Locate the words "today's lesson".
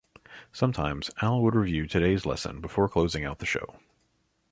1.85-2.59